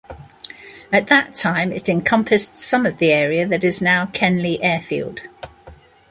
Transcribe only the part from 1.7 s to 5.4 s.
it encompassed some of the area that is now Kenley Airfield.